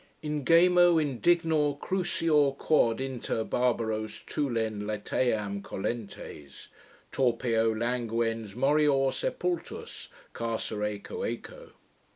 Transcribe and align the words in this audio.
Ingemo, 0.23 0.95
indignor, 0.97 1.75
crucior, 1.79 2.53
quod 2.53 2.99
inter 2.99 3.43
Barbaros 3.43 4.23
Thulen 4.25 4.87
lateam 4.87 5.61
colentes; 5.61 6.69
Torpeo 7.11 7.71
languens, 7.71 8.55
morior 8.55 9.13
sepultus, 9.13 10.07
Carcere 10.33 10.97
coeco. 11.03 11.73